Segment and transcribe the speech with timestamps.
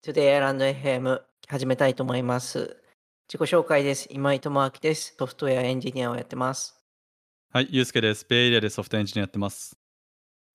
[0.00, 2.76] Today Island FM 始めたいと思います。
[3.28, 4.06] 自己紹介です。
[4.12, 5.16] 今井智明です。
[5.18, 6.80] ソフトウェアエンジニアをやってます。
[7.52, 8.24] はい、ゆうすけです。
[8.28, 9.76] ベイエリアでソフトエンジニアやってます。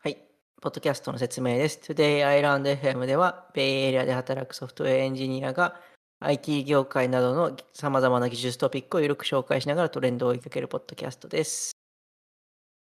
[0.01, 0.17] はい。
[0.61, 1.77] ポッドキャストの説明です。
[1.83, 5.77] Today Island FM では、ベイエリアで働くソフトウェアエンジニアが
[6.21, 11.73] IT 業界などの様々な技術トピックをゆるく紹介しながらトレンドを追いかけるポッドキャストです。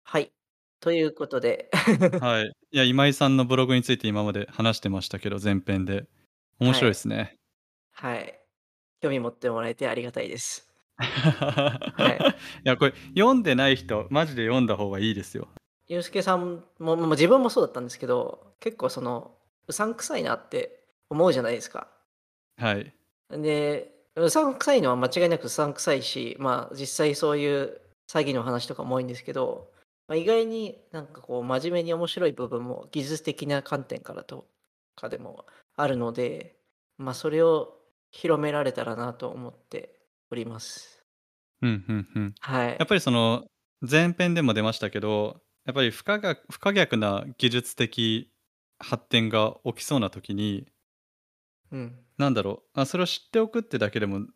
[0.04, 0.32] はい。
[0.80, 1.70] ということで、
[2.20, 2.52] はい。
[2.72, 6.08] いや、今井さんのブログについて今まで話してましたけど、前編で。
[6.60, 7.36] 面白いですね。
[7.94, 8.40] はい。
[9.02, 10.70] 興味持ってもらえてありがたいです。
[11.00, 11.04] い
[12.64, 15.48] や、これ、読んでない人、マジで読んだ方がいいですよ。
[15.88, 21.88] ゆうすけさんも、もう自分もそうだったんですけど、結構その、うさんくさいなって思うじゃないですか。
[22.58, 22.94] はい。
[23.30, 29.72] で、うさんくさいのは間違いなくうさんくさいし、まあ実際そういう詐欺の話とかも多いんですけど、
[30.08, 34.48] まあ、意外になんかこう真面目に面白い部分も技術的な観点からと
[34.96, 35.46] かでも
[35.82, 36.60] あるので、
[36.98, 37.78] まあそれを
[38.12, 41.06] 広められたらなと思っております。
[41.62, 42.36] うん、うん、うん。
[42.40, 42.88] はいやっ。
[42.88, 43.46] ぱりその、
[43.82, 48.32] 前編でも出ましたけど、やっぱり不可逆不可逆な技術的
[48.80, 50.68] 発展が起きそうな時に、
[51.72, 52.06] うん。
[52.18, 54.28] なんだろうあ、それを知っておくってだけでも、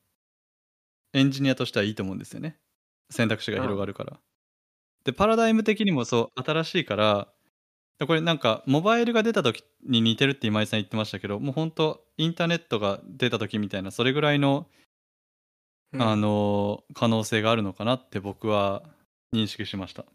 [1.14, 2.60] エンジニアとしてはいいと思うんですよね。
[3.10, 4.20] 選択肢が広がるから。
[5.06, 7.34] で、パラダイム的にもそう、新しいから、
[8.00, 14.68] これなんか、モバイルが出た時に似てるって今井さん言ってましたけど、もう本当インターネットが出た時みたいな、それぐらいの、
[15.94, 18.84] うんあの、可能性があるのかなって僕は
[19.34, 20.06] 認識しました。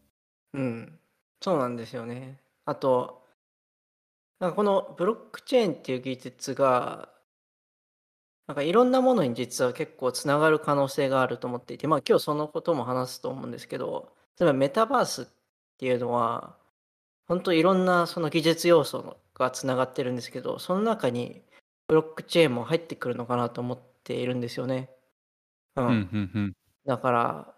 [0.55, 0.99] うん、
[1.41, 2.41] そうなんですよね。
[2.65, 3.23] あと、
[4.41, 7.09] なんかこのブロックチェーンっていう技術が、
[8.47, 15.27] なんかいろんなものに実は結構つながる可能性があると思っていて、まあ今日そのことも話すと思うんですけど、例えばメタバースっ
[15.79, 16.58] ていうのは、
[17.29, 21.43] 本当いろんなその技術要素のがつながってるんですけど、その中に
[21.87, 24.91] ブロックチェーンも入ってくるのかなと思っているんですよね。
[25.77, 26.53] ううん、うん、うん。
[26.87, 27.55] だから、ま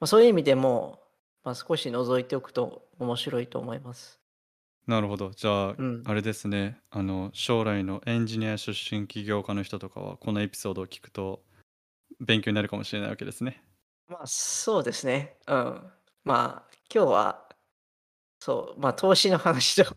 [0.00, 1.00] あ、そういう意味でも、
[1.44, 4.20] まあ、少し覗いておくと面白いと思います。
[4.86, 5.30] なるほど。
[5.30, 6.78] じゃあ、うんあれですね。
[6.90, 11.42] あの、将来のエンジニア出身起業家の人とかは、このエピソードを聞くと、
[12.20, 13.62] 勉強になるかもしれないわけですね。
[14.08, 15.36] まあそうですね。
[15.46, 15.82] うん。
[16.24, 17.43] まあ今日は、
[18.44, 19.88] そう、まあ投資の話と、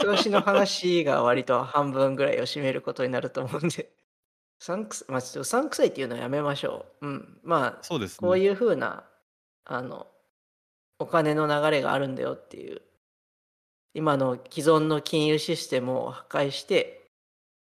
[0.00, 3.88] 投資の話が割と半分ぐらいを占めることになると思うんで、う
[4.64, 7.06] さんくさまあちょっとうさんくさいっていうのはやめましょう。
[7.06, 7.38] うん。
[7.42, 8.26] まあそうですね。
[8.26, 9.04] こういうふうな、
[9.66, 10.06] あの、
[10.98, 12.80] お金の流れがあるんだよっていう、
[13.92, 17.10] 今の既存の金融システムを破壊して、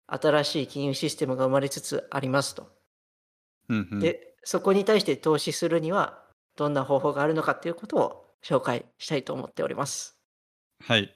[0.06, 2.70] 新しい金融システムが生まれつつありますと。
[3.70, 6.27] うんうん、で、そこに対して投資するには、
[6.58, 10.18] どんな方法があるのかっていうことを紹介したいと思っております。
[10.84, 11.16] はい。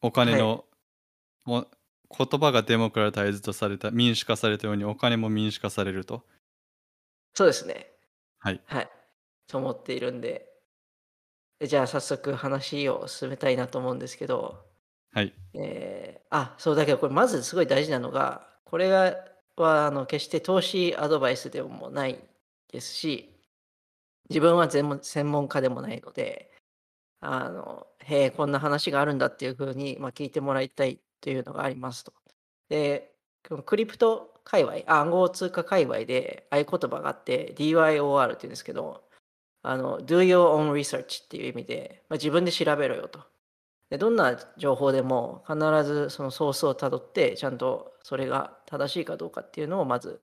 [0.00, 0.64] お金の、
[1.44, 1.68] もう
[2.16, 6.22] 言葉がデモクラタイズとされた、民主化されたように、お金も民主化されると。
[7.34, 7.90] そうですね。
[8.38, 8.60] はい。
[8.64, 8.88] はい。
[9.48, 10.52] と思っているんで、
[11.58, 14.64] でじゃあ早速話を進めたいなと思うんですけど、
[15.12, 15.34] はい。
[15.54, 19.16] えーあ、そうだけどこれまずすごい大事なのが、これが
[19.56, 22.18] はあの決して投資アドバイスでもない
[22.70, 23.35] ですし、
[24.30, 26.50] 自分は全専門家でもないので、
[27.20, 32.12] あの、へえ、こんな話があるんだっていうふうに、まあ、聞いてもらいたいというのがありますと。
[32.68, 33.14] で、
[33.64, 39.04] クリプト界隈、暗号通貨界隈で合言葉があって、DYOR っていうんですけど、
[39.62, 43.20] あの、Do your own research っていう意味で、まあ、自分で調べろよと。
[43.90, 50.22] でどんな情報でも必ずそのソースをたどってちゃんとそれが正しいかどうかっていうのをまず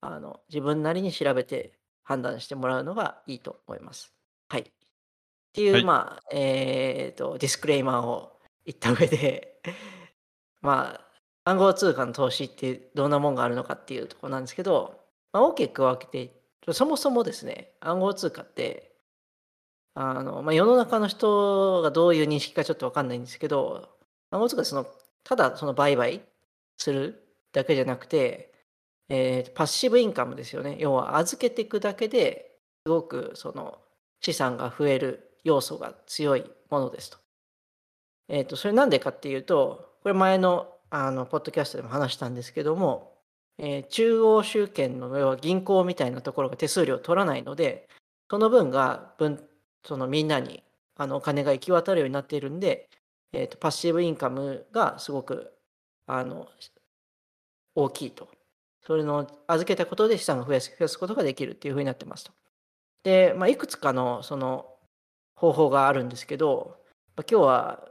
[0.00, 4.12] あの自分なりに調べて判断してもらうのがいいと思います。
[4.48, 4.62] はい。
[4.62, 4.64] っ
[5.52, 9.60] ていう、はいまあ、えっ、と、ディスクレイマーを言った上で、
[10.60, 11.00] ま
[11.44, 15.00] あ、暗号通貨の投資ってどんなもんがあるのかっていうところなんですけど、
[15.32, 16.42] まあ、大きく分けて、
[16.72, 18.96] そもそもですね、暗号通貨って、
[19.94, 23.98] あの、まあ、世の中の人がどういう認識かちょっとわかんないんですけど、
[24.30, 24.86] 暗号通貨その、
[25.24, 26.22] ただその売買
[26.78, 28.51] するだけじゃなくて、
[29.08, 30.76] えーパッシブインカムですよね。
[30.78, 32.52] 要は預けていくだけで
[32.84, 33.78] すごくその
[34.20, 37.18] 資産が増える要素が強いものですと。
[38.28, 43.14] えっ、と、それなんでかっていうと、これ前のあのポッドキャストでも話したんですけども、
[43.58, 47.88] えー中央集権の要は銀行みたいなところが手数料を取らないので、
[48.30, 49.42] その分が分
[49.84, 50.62] そのみんなに
[50.96, 52.88] あのお金が行き渡るようになっているんで、
[53.32, 55.52] えーとパッシブインカムがすごく
[56.06, 56.48] あの
[57.74, 58.28] 大きいと。
[58.86, 62.32] それの預けたことで資産が増やす増やすことができるっていうふうになってますと。
[63.04, 64.66] で、まあ、いくつかのその
[65.34, 66.76] 方法があるんですけど、
[67.16, 67.88] まあ今日は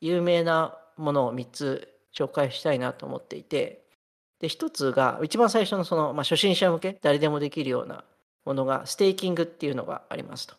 [0.00, 3.84] 有名なものを3つ紹介したいなと思っていて、
[4.40, 8.04] で、一つが、一番最初のその、まあ、初心者向け、誰でもできるような
[8.44, 10.54] ものが、ステーキングっていうのがありますと。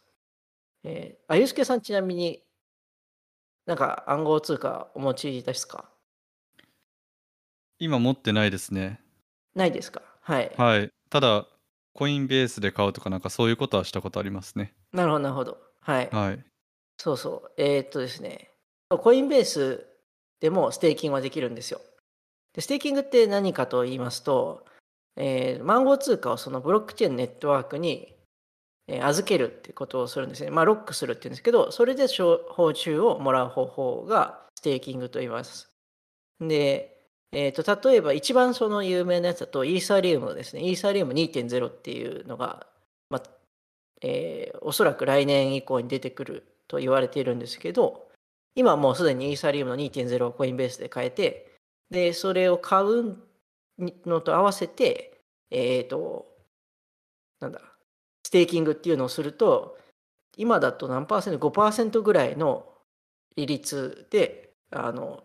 [0.84, 2.42] えー、あゆすけさんちなみに
[3.66, 5.86] なんか暗号通貨お持ちですか？
[7.80, 9.02] 今持ってないですね。
[9.56, 10.02] ないですか？
[10.22, 10.52] はい。
[10.58, 10.90] はい。
[11.10, 11.48] ただ、
[11.94, 14.74] コインベースで買うとかなんかそういうことはしたことありますね。
[14.94, 15.58] なるほど、なるほど。
[15.82, 16.10] はい。
[16.12, 16.46] はい。
[16.98, 17.52] そうそう。
[17.58, 18.52] えー、っとですね。
[18.90, 19.86] コインベース
[20.40, 21.82] でもステーキングはできるんですよ。
[22.54, 24.66] でステーキングって何かと言いますと、
[25.16, 28.16] えー、暗号通貨をそのブロックチェーンネットワークに
[28.88, 30.50] え預けるってことをするんですね。
[30.50, 35.70] まあ、ロックするっていうんですけど、それで報酬をもらう方法がステーキングと言います。
[36.42, 36.99] で、
[37.32, 40.64] えー、と例えば一番その有名なやつだとイーサリウムですね。
[40.64, 42.68] イーサリウム2.0っていうのが、
[43.10, 43.24] まあ
[44.02, 48.08] えー、おそらく来年以降に出てくると言われているんですけど、
[48.56, 51.56] 今もうすでにイーサリウムの2.0をコインベースで買えて、
[51.90, 53.18] で、それを買う
[54.06, 55.22] のと合わせて、
[55.52, 56.28] えっ、ー、と、
[57.40, 57.62] なんだ、
[58.26, 59.78] ステーキングっていうのをすると、
[60.38, 62.66] 今だと何パーセント ?5% ぐらいの
[63.36, 65.24] 利率で、あの、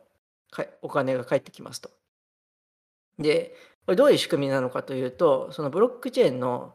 [0.82, 1.90] お金が返ってきますと。
[3.18, 3.54] で、
[3.86, 6.74] これどういう仕組みなのかというと、そのブロックチェーンの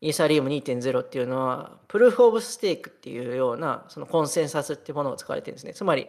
[0.00, 5.74] イーサリウム2.0っていうのは、プルーフ・オブ・ステークっていうような、そのコンセンサスっていうものを使われてるんですね。
[5.74, 6.08] つまり、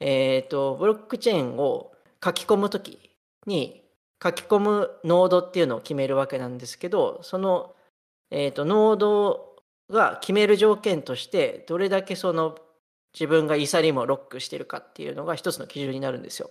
[0.00, 1.92] えっ、ー、と、ブロックチェーンを
[2.24, 2.98] 書き込むとき
[3.46, 3.82] に、
[4.22, 7.76] 書き込むノードっていうのを決めるわけなんですけど、その
[8.30, 9.56] えーと、ノード
[9.90, 12.56] が決める条件としてどれだけその
[13.18, 16.50] 自分がイーサリウムをロックしてるかっていうのが一つの基準になるんですよ。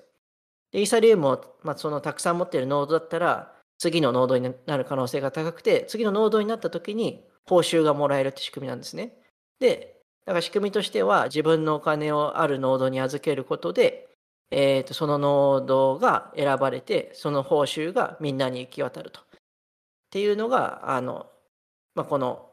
[0.72, 9.14] でイーサリウムを、まあ、そのたくさん持ってるノードだったら次のノードになる可能性が高くて次のノードになった時に報酬がもらえるって仕組みなんですね。
[9.60, 14.10] でだから仕組みとしては自分のお金をあるノードに預けることで、
[14.50, 19.22] えーとそのノードが選ばれてその報酬がみんなに行き渡ると。
[19.22, 19.24] っ
[20.10, 21.28] ていうのがあの
[21.96, 22.52] まあ、この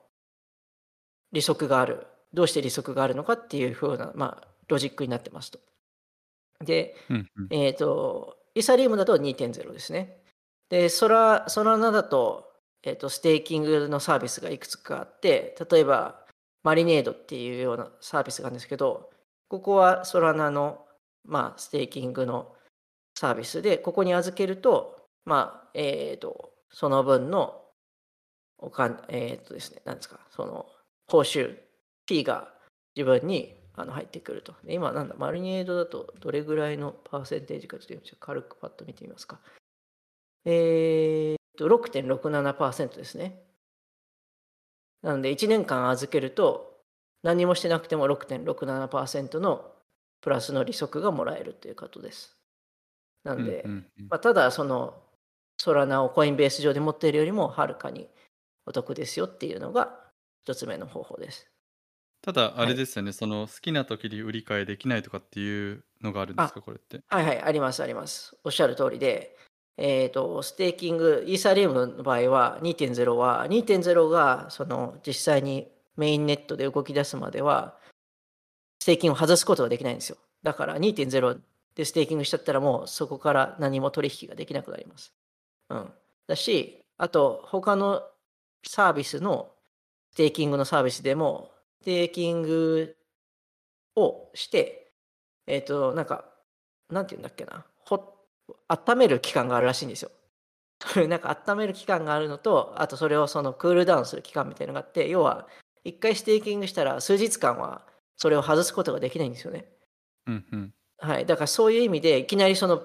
[1.32, 5.58] 利息があるどうして利息があるのかっていうふうな、まあ、ロジックになってますと。
[6.64, 10.22] で、うんうん、えっ、ー、とイーサリウムだと2.0ですね。
[10.68, 12.50] でソラソラナだと,、
[12.82, 16.24] えーと、ステーキングのサービスがいくつかあって例えば
[16.62, 19.10] マリネードっていうようなサービスがあるんですけど
[19.48, 20.86] ここはソラナの、
[21.24, 22.54] まあ、ステーキングの
[23.14, 24.96] サービスでここに預けると
[25.26, 27.62] まあえっ、ー、とその分の
[28.62, 30.66] おか、えーっとですね、なんですか、その、
[31.08, 31.58] 報酬、
[32.06, 32.52] P が
[32.96, 34.54] 自分にあの入ってくると。
[34.66, 39.40] 今、なんだ、マリネードだとどれぐらいのパーセンテージかちょっと軽くパッと見てみますか。
[40.44, 43.42] えー、と、6.67%ですね。
[45.02, 46.80] なので、1年間預けると、
[47.22, 49.72] 何もしてなくても6.67%の
[50.20, 52.36] プラスの利息がもらえるということです。
[53.24, 53.64] なんで、
[54.08, 55.02] まあ、ただ、その、
[55.58, 58.08] ソラナをコインベース上で持っているよりもはるかに
[58.66, 60.10] お得ですよっていうのが
[60.42, 61.51] 一つ目の方法です。
[62.22, 67.02] ただ、あれですよね、その好きな時に売り買いできないとかっていうのがあるんですか、これって？
[67.08, 68.36] はいはい、あります、あります。
[68.44, 69.36] おっしゃる通りで、
[69.76, 77.76] えっ、と、ステーキング、イーサリアムの場合は2.0は、2.0がその実際にメインネットで動き出すまでは、
[78.80, 80.16] ステーキングを外すことができないんですよ。
[80.42, 81.40] だから2.0
[81.74, 85.12] でステーキングしちゃったらもうそこから何も取引ができなくなります。
[85.70, 85.92] うん。
[86.26, 88.02] だし、あと他の
[88.66, 89.52] サービスの
[90.12, 92.96] ステーキングのサービスでも、ステーキング
[93.96, 94.92] をして、
[95.46, 96.24] えっ、ー、と、なんか、
[96.90, 98.14] なんて言うんだっけな、ほ、
[98.68, 100.10] 温める期間があるらしいんですよ。
[101.08, 105.48] なんか温める期間があるのと、あとそれをそのクールダウンする期間みたいなのがあって、要は、
[105.84, 107.84] 一回ステーキングしたら数日間は
[108.16, 109.68] それを外すことができないんですよね。
[110.26, 110.74] うんうん。
[110.98, 111.26] はい。
[111.26, 112.76] だからそういう意味で、いきなりその、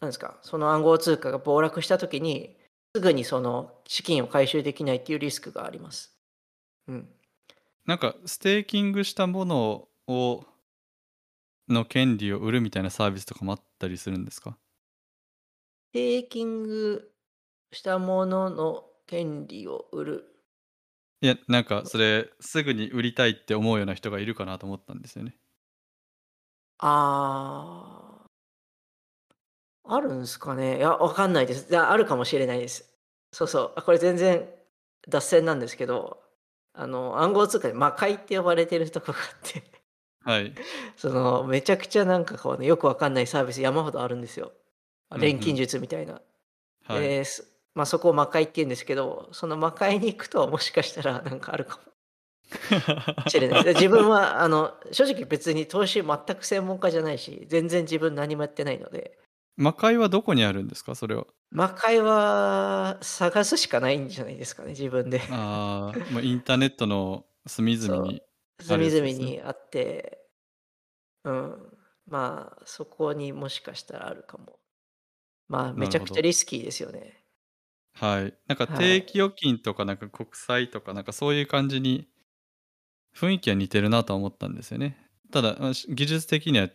[0.00, 2.58] なんですか、その暗号通貨が暴落したときに、
[2.94, 6.18] すぐにその資金を回収できないっていうリスクがあります。
[6.88, 7.08] うん。
[7.86, 10.44] なんかステーキングしたものを
[11.68, 14.56] の権利を売るみたいなサービスとかもあったりするんですか？
[15.90, 17.12] ステーキング
[17.72, 20.24] したものの権利を売る。
[21.20, 25.36] いや、なんかそれすぐに売りたいって思うような人がいるかなと思ったんですよね。
[26.78, 28.26] あ
[29.84, 29.96] あ。
[29.96, 31.76] あるんですかねいや、わかんないです。
[31.76, 32.92] あるかもしれないです。
[33.32, 33.72] そうそう。
[33.76, 34.48] あ、これ全然
[35.08, 36.21] 脱線なんですけど、
[36.74, 39.62] あの、暗号通貨で魔界って呼ばれてるとこがあって
[40.24, 40.54] はい。
[40.96, 44.52] その、めちゃくちゃなんかこうね、よくわかんないサービス山ほどあるんですよ。
[45.16, 46.20] 錬金術みたいな。
[46.84, 47.00] はい。
[47.00, 47.24] で、
[47.74, 51.92] まあそこを魔界って言うんですけど、その魔界に行くともしかしたら なんかあるかも。
[53.28, 53.64] しれない。
[53.64, 59.18] 自分は、あの、正直別に投資全く専門家じゃないし、全然自分何もやってないので、
[59.56, 60.94] 魔界はどこにあるんですか？
[60.94, 61.26] それは。
[61.50, 65.20] 魔界は探すしかないんじゃないですかね、自分で。
[65.28, 68.22] ああ、ま、インターネットの隅々に
[68.66, 69.32] ある隅々やつですね。
[69.34, 70.18] にあって
[71.24, 74.60] うん、まあ、そこにもしかしたらあるかも。
[75.48, 76.22] まあ、めちゃくちゃ。
[76.22, 77.24] リスキーですよね。
[77.94, 78.34] はい。
[78.46, 78.98] なんかはい。
[78.98, 82.08] 定期預金とかなんか国債とかなんかそういう感じに
[83.14, 84.96] 雰囲気は似てるなとは思ったんですよね。
[85.30, 86.68] ただ、ま、し技術的には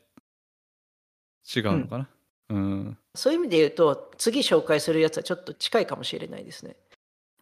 [1.56, 1.78] 違うん。
[1.78, 2.10] うのかな？
[2.50, 2.98] うん。
[3.16, 6.76] そういう意味で言うと、次紹介するやつはちょっと近いかもしれないですね。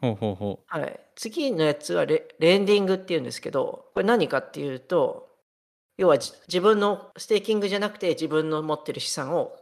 [0.02, 0.66] ほうほうほう。
[0.68, 1.00] はい。
[1.16, 5.30] 次のやつはレレンディングっていうんですけど、これ何かっていうと、
[5.98, 9.56] 要はじ自分のステーキングじゃなくて、自分の持ってる資産を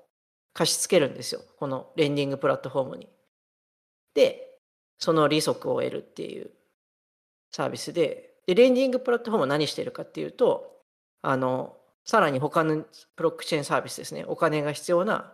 [0.54, 3.10] 貸し付けるんですよ、このレンディングプラットフォームに。
[4.14, 4.58] で、
[5.00, 6.52] その利息を得るっていう
[7.52, 10.82] サービスで、で、レンディングプラットフォームは何してるかっていうと、
[11.22, 15.34] あの、さらに他のブロックチェーンサービスですね、お金が必要な、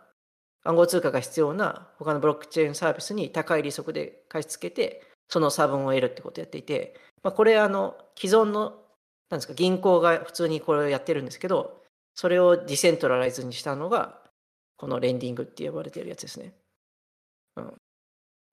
[0.64, 8.84] 暗号通貨が必要な他のブロックチェーンサービスに高い利息で貸し付けて、その差分を得るってことをやっていて、まあ、これあの、既存の、
[9.30, 11.84] なんですか、銀行が普通にこれをやってるんですけど、
[12.16, 14.22] それをディセントラライズにしたのが、
[14.78, 16.56] このレンディングって呼ばれてるやつですね。
[17.56, 17.82] うん。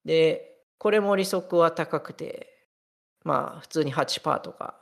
[0.05, 2.69] で、これも利息は高くて、
[3.25, 4.81] まあ、普通に8%とか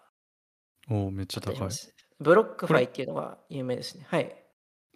[0.90, 1.78] おお、めっちゃ高い。
[2.24, 4.06] ブロックファイっていうのが有名ですね。
[4.08, 4.44] はい。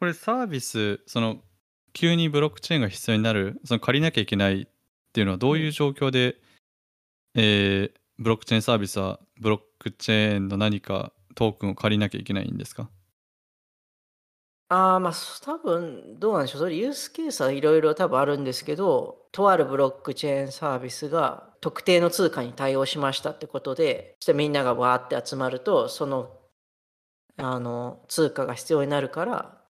[0.01, 1.43] これサービス、その、
[1.93, 4.67] 急にブロックチェーンが必要になる、その借りなきゃいけないっ
[5.13, 5.57] ていうのはどうん。
[5.57, 6.37] ういう状況で、
[7.35, 12.91] ええ、ブロックチェーンサービスはブロックチェーンの何かトークンを借りなきゃいけないんですか？
[14.71, 26.38] ああ、ま、そ多分どうなんでしょう、それユースケースはいろいろ多分あるんですけど、とあるブロックチェーンサービスが特定の通貨に対応しましたってことで、そしてみんながわーって集まると、その、
[27.39, 29.65] あの、通貨が必要になるから、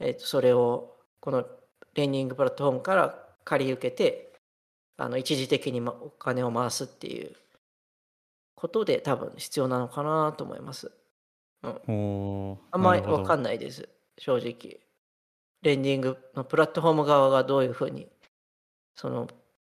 [0.00, 1.44] えっと、それをこの
[1.94, 4.40] レンディングプラットフォームから借り受けて、
[4.98, 7.36] あの、一時的に、ま、お金を回すっていう
[8.56, 10.92] ことで、多分必要なのかなと思います。
[11.62, 11.80] うん。
[12.72, 13.36] あんまりわか。
[13.36, 13.88] んないです、
[14.18, 14.80] 正直。
[15.62, 18.10] レンディングのプラットフォーム側がどういう風に、
[18.94, 19.28] その、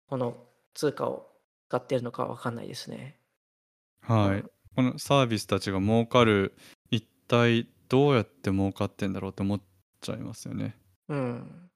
[0.07, 1.31] この通貨を
[1.69, 3.19] 使ってるのかわかんないですね。
[4.21, 4.43] うはい。
[4.43, 4.49] ん。
[4.75, 6.76] このサービスたちが儲かる、一
[7.27, 9.61] 体どうやって儲かってんだろうって思っ
[10.01, 10.75] ちゃいますよね。
[11.09, 11.69] うん。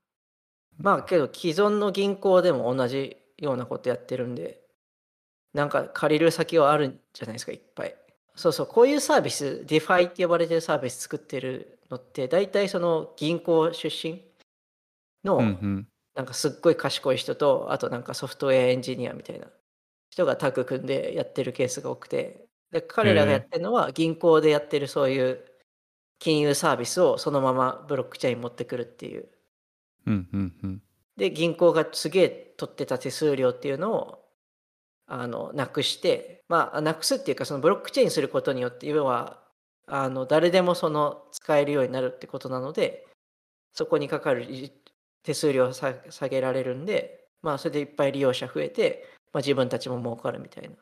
[0.77, 4.61] まあ、けど既存の銀行でも同じようなことやってるんで、
[5.53, 7.95] なんか借りる先はあるんじゃないですか、いっぱい。
[8.35, 14.21] そうそう、こういうサービス、DeFi って呼ばれてるサービス作ってるのって、大体その銀行出身
[15.23, 15.87] の、うんうん。
[16.15, 19.47] なんかすっごい賢い人と、あとなんかソフトウェアエンジニアみたいな
[20.09, 23.41] 人がタッグ組んでやってるケースが多くて、で、彼らがやっ。
[23.47, 25.45] てるのは銀行でやってるそういう
[26.19, 29.29] 金融サービスをそのままブロックチェーンに持ってくるっていう。
[30.07, 30.81] うんうんうん。
[31.17, 34.25] で、銀行がすげえ取ってた手数料っていうのを、
[35.07, 39.43] あの、なくして、まあ、なくすっていうか、そのブロックチェーンにすることによって、要は、
[39.87, 43.07] あの、誰でもその使えるようになるってことなので、
[43.73, 44.71] そこにかかるい
[45.23, 50.75] 手数料をさ下げられるんで、まあ、それでいっぱい利用者増えて、ま、自分たちも儲かるみたいな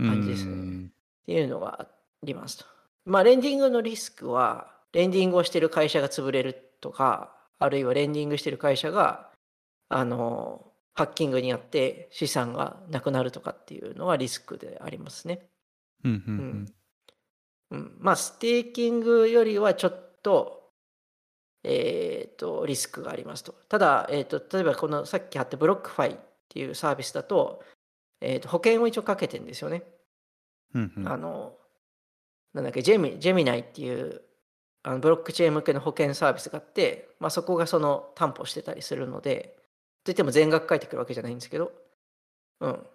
[0.00, 0.52] 感じですね。
[0.52, 0.92] ん。
[1.22, 1.88] っていうのがあ
[2.22, 2.64] りますと。
[3.04, 9.30] まあ、レンディングのリスクは、レンディングをしてる会社が潰れるとか、あるいはレンディングしてる会社が、
[9.88, 15.48] あの、ハッキングにあって資産がなくなるとかっていうのはリスクでありますね。
[16.02, 16.66] ふん。
[17.70, 17.76] うん。
[17.78, 17.96] うん。
[17.98, 20.72] まあ、ステーキングよりはちょっと、
[21.62, 23.52] えっと、リスクがありますと。
[23.68, 26.16] ただ、えっと、例えばこのさっき貼ったブロックファイっ
[26.48, 27.62] ていうサービスだと、
[28.20, 29.82] えっと、保険を一応かけてんですよね。
[31.06, 31.56] あの、
[32.52, 34.22] なんだっけ、ジェミジェミナイっていう、
[34.82, 39.56] あの、ブロックチェーン向けの保険サービスがあって、ま、そこがその担保してたりするので、
[40.04, 41.72] といっても全額返ってくるわけじゃないんですけど、
[42.60, 42.86] うん。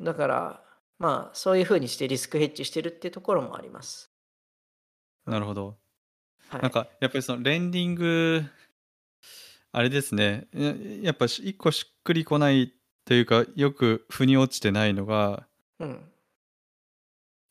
[0.00, 0.62] だから、
[0.98, 4.10] まあ、そういう風にしてリスクヘッジしてるっていうところもあります。
[5.26, 5.32] うん。
[5.32, 5.76] なるほど。
[6.48, 6.62] はい。
[6.62, 8.44] なんかやっぱりそのレンディング
[9.72, 12.72] あれですね、ややっぱし1個しっくりこない
[13.06, 15.46] というか、よく腑に落ちてないのが
[15.78, 16.06] うん。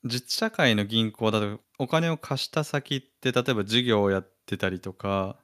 [0.03, 5.38] 実社会の銀行だと、お金を貸した先って、例えば事業をやってたりとか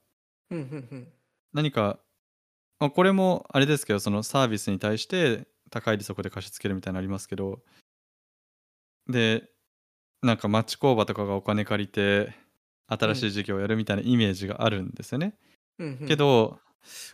[0.50, 1.12] ふんふんふん。
[1.54, 2.00] 何か、
[2.80, 7.62] ま、これもあれですけど、そのサービスに対して高い利息で貸し付けるみたいなのありますけど
[9.08, 9.50] で、
[10.24, 12.36] なんか町工場とかがお金借りて、
[12.88, 13.32] 新しいうん。
[13.32, 15.36] 事業をやるみたいなイメージがあるんですよね。
[15.78, 16.08] ふんふん。
[16.08, 16.60] けど、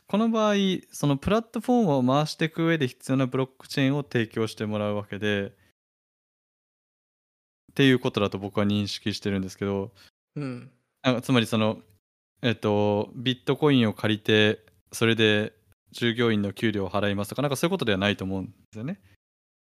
[0.07, 0.55] この場合、
[0.91, 5.51] そのプラットフォームを回してく上で必要なブロックチェーンを提供してもらうわけでっ
[7.75, 9.91] ていうことだと僕は認識してるんですけど
[10.35, 10.71] うん。
[11.03, 11.79] あの、つまりその、
[12.41, 15.53] えっと、ビットコインを借りてそれで
[15.91, 18.99] 従業員の給料を払いますとか、なんかそういうことではないと思うんですよね。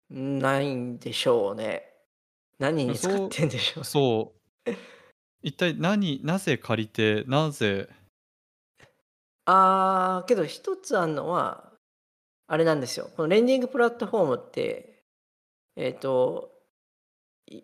[0.10, 1.84] ないんでしょうね。
[2.60, 3.84] 何に使ってんでしょう。
[3.84, 4.34] そ
[4.66, 4.72] う。
[5.42, 7.90] 一体何なぜ借りて、なぜ
[9.46, 11.72] ああ、けど一つあるのは、
[12.48, 13.10] あれなんですよ。
[13.16, 15.04] このレンディングプラットフォームって、
[15.76, 16.52] えっ、と、
[17.48, 17.62] い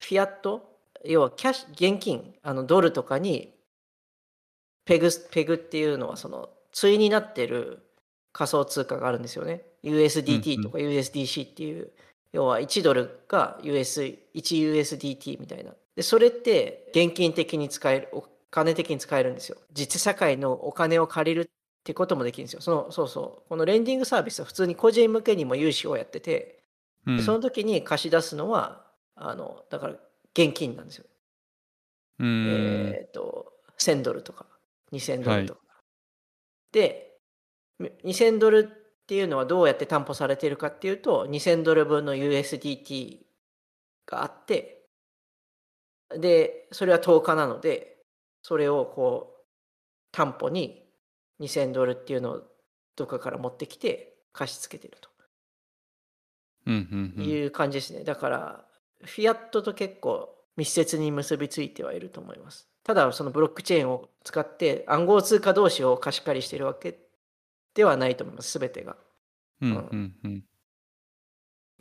[0.00, 3.54] フィアット、要はキャッシュ、現金、あのドルとかに、
[4.84, 7.82] ペグ、ペグっていうのはその、対になってる
[8.32, 9.62] 仮想通貨があるんですよね。
[9.82, 10.72] USDT とん。
[10.72, 11.90] か USDC っていう、
[12.32, 14.02] 要は1ドルが US、
[14.34, 15.72] 1USDT みたいな。
[15.96, 19.58] で、それって現金的に使える、お金的に使えるんですよ。
[19.72, 21.46] 実社会のお金を借りるっ
[21.82, 22.60] てこともできるんですよ。
[22.60, 23.48] その、そうそう。
[23.48, 26.62] このレンディングサービスは普通に個人向けにも融資をやってて、
[27.04, 27.16] うん。
[27.16, 29.94] でその時に貸し出すのは、あの、だから
[30.34, 31.04] 現金なんですよ。
[32.20, 34.46] えっ、と、1000ドルとか、
[34.92, 35.42] 2000ドはい。
[35.42, 35.60] ルとか。
[36.70, 37.18] で、
[37.80, 43.18] み2000ドルっていうのはどうやって担保されているかっていうと、2000ドル分の USDT
[44.06, 44.86] があって、
[46.16, 47.93] で、それは10日なので、
[48.44, 49.44] それをこう、
[50.12, 50.86] 担保に
[51.40, 52.42] 2000ドルっていうのを
[52.94, 55.10] どっかから持ってきて貸し付けてると
[56.66, 57.24] うんうんうん。
[57.24, 58.04] いう感じですね。
[58.04, 58.64] だから、
[59.02, 62.68] フィアットと結構密接に結びついてはいると思います。
[62.84, 66.98] ただ、そのブロックチェーンを使って暗号通貨同士を貸し借りしているわけ
[67.74, 68.96] ではないと思います、すべてが。
[69.62, 69.76] ううんん。
[69.76, 70.44] うんうん。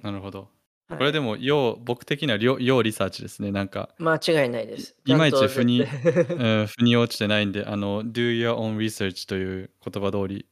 [0.02, 0.50] なるほど。
[0.94, 0.98] はい。
[1.00, 3.52] これでも、要僕的には要要リサーチですね。
[3.52, 4.96] なんか、間違いないでいす。
[5.06, 10.46] いまいち腑に、対うん、腑に落ちてないんで、あの、do your own research という言葉通り、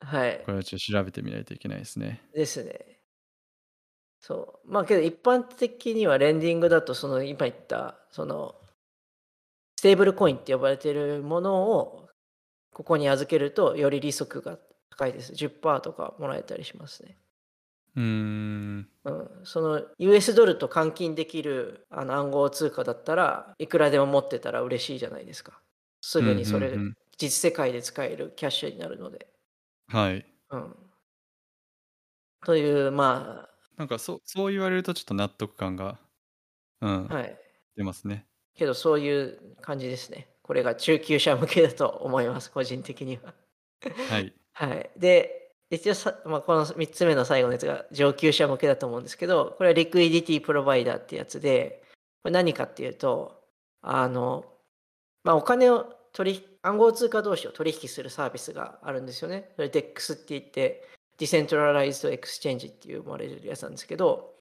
[0.00, 0.42] はい。
[0.44, 2.22] これはちょっと調べてみないといけないですね。
[2.34, 2.98] ですね。
[4.20, 4.70] そう。
[4.72, 8.54] まあけど一般的にはレンディングだとその今言ったその
[9.76, 12.08] ステーブルコインって呼ばれているものを
[12.72, 14.58] ここに預けるとより利息が
[14.90, 15.32] 高いです。
[15.32, 17.16] 10%とかもらえたりしますね。
[17.98, 18.88] うーん。
[19.04, 25.60] うん、その US ドルと換金できるあの暗号通貨だったらいくらでも持ってたら嬉しいじゃないですか。
[26.00, 26.94] すぐにそれんうん。
[27.16, 29.28] 実世界で使えるキャッシュになるので。
[29.88, 30.26] はい。
[30.50, 30.76] うん、
[32.44, 35.98] というまなんかそうそう言われるとちょっと納得感が、
[36.80, 37.38] うん、あはい。
[37.76, 38.26] 出ますね。
[38.54, 40.28] けどそういう感じですね。
[40.42, 43.34] これが中級者向けだと思います、個人的には。
[44.08, 44.34] はい。
[44.52, 44.90] はい。
[44.96, 45.37] で、
[45.70, 51.82] 一応さ、まあ、この3つ目の最後のやつが上級者向けだと思うんですけど、これはリクイディティプロバイダーってやつで、
[52.22, 53.42] これ何かっていうと、
[53.82, 54.44] あの、
[55.24, 59.52] まあ、お金を取、暗号通貨同士を取引するサービスがあるんですよね。
[59.56, 64.34] それ DEX って言って、Decentralized Exchange っていう思われるやつなんですけど、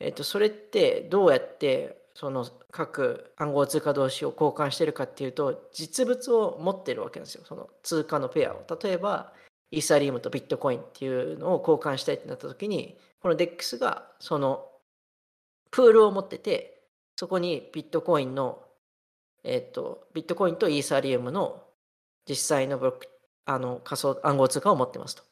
[0.00, 9.32] えっと、それってどうやってその各暗号通貨同士を交換してるかっていうと実物を持ってるわけなんですよその通貨のペアを例えば
[9.70, 14.66] イーサリウムとビットコインっていうのを交換したいってなった時にこの DEX がその
[15.70, 16.82] プールを持ってて
[17.16, 18.62] そこにビットコインの
[19.44, 21.62] えっとビットコインとイーサリウムの
[22.28, 23.08] 実際のブロック
[23.46, 25.22] あの仮想暗号通貨を持ってますと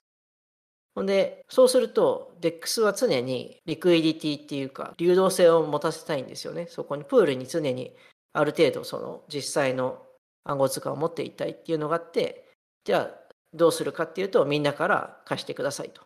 [0.99, 6.67] ほんで、そうすると、DEX は常にリクイディティっていうか、流動性を持たせたいんですよね。
[6.69, 7.95] そこに、プールに常に
[8.33, 10.05] ある程度、その実際の
[10.43, 12.49] 暗号通貨を持っていたいっていうのがあって、
[12.83, 13.18] じゃあ、
[13.55, 16.03] どうするかっていうと、みんなから貸してくださいと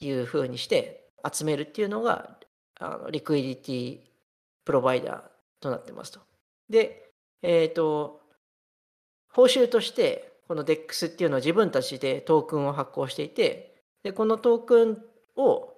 [0.00, 2.38] いうふうにして集めるっていうのが、
[2.78, 3.98] あのリクイディティ
[4.64, 5.22] プロバイダー
[5.60, 6.20] となってますと。
[6.68, 7.10] で、
[7.42, 8.20] えっ、と、
[9.32, 15.02] 報酬として、この DEX っていうのは自分たちでトークンを発行していて、で、このトークン
[15.36, 15.74] を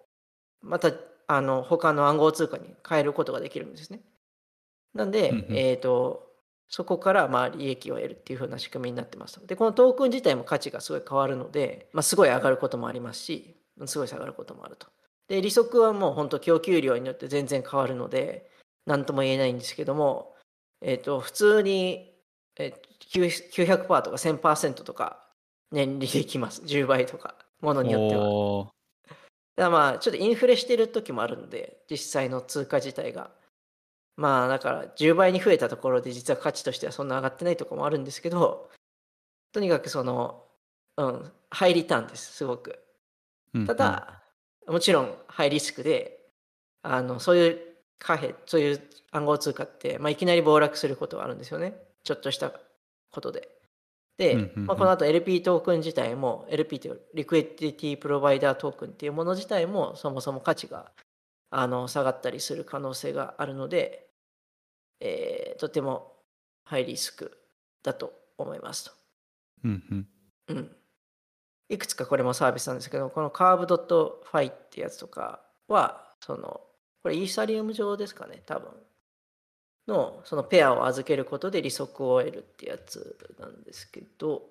[0.61, 0.93] また
[1.27, 4.01] あの他の暗号通貨に変えることができるんですね。
[4.95, 6.28] なんで、うんうんえっ、と、
[6.69, 9.47] そこからまあ利益を得るっていう風な仕組みになってますと。
[9.47, 14.87] で、このトークン自体も価値がすごい変わるので、まあ、すごい上がることもありますし、すごい下がることもあると。
[15.29, 18.51] で、利息はもう本当供給量によって全然変わるので、
[18.87, 20.35] 何とも言えないんですけども、
[20.81, 22.15] えっ、と、普通に、
[22.57, 25.25] えー900%とか1000%とか
[25.71, 26.63] 年利できます。
[26.63, 28.73] 10倍とか、ものによっては。
[29.57, 33.33] だまあちょっとインフレしてる時もあるので実際の通貨自体が
[34.19, 38.69] まあだから10倍に増えたところで実は価値としてはそんな上がってないところもあるんですけど
[39.53, 40.43] とにかくその
[40.97, 42.81] うんハイリターンですすごく。
[43.55, 43.67] うんうん。
[43.67, 44.21] ただ
[44.67, 46.19] もちろんハイリスクで
[46.83, 47.59] あのそういう
[48.01, 51.75] 貨幣そういう暗号通貨って、まあ、いきなり暴落することがあるんですよね。
[52.03, 52.53] ちょっとした
[53.13, 53.49] ことで。
[54.19, 54.67] で、うんうんうん。
[54.67, 60.91] まあ、この後 LP トークン自体も LP というリクイディティプロバイダートークンっていうもの自体もそもそも価値が
[61.51, 64.08] あの下がったりする可能性があるので、
[65.01, 66.13] えーとても
[66.65, 67.37] ハイリスク
[67.83, 68.93] だと思いますと。
[69.65, 70.09] うんうん
[70.49, 70.77] うん。
[71.69, 76.61] いくつかこれもサービスなんですけど、このカーブドットファイってやつとかは、その、
[77.03, 78.71] これイーサリウム上ですかね、多分。
[79.87, 84.43] の、そのペアを預けることで利息を得るってやつなんですけど、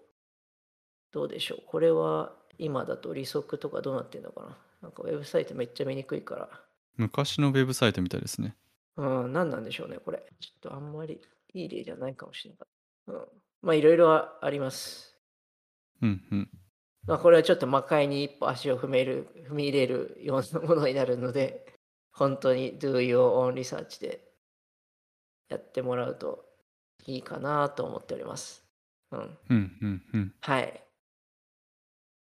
[1.12, 1.64] どうでしょう？
[1.66, 4.58] これは今だと利息とかどうなってんのかな？
[4.82, 6.50] なんかウェブサイトめっちゃ見にくいから。
[6.98, 8.56] 昔のウェブサイトみたいですね。
[8.98, 10.24] うん、何なんでしょうね、これ。
[10.40, 11.22] ちょっとあんまり
[11.54, 12.68] いい例じゃないかもしれなかっ
[13.08, 13.14] た。
[13.14, 13.28] うん。
[13.62, 15.18] まあ、いろいろあります。
[16.02, 16.50] うんうん。
[17.06, 21.74] まあ、これはちょっと魔界に一歩足を踏める、踏み入れるようなものになるので、
[22.12, 24.28] 本当に do your own research で
[25.50, 26.46] やってもらうと
[27.06, 28.66] いいかなと思っております。
[29.12, 29.20] うん。
[29.20, 30.36] うんうんうん。
[30.42, 30.84] はい。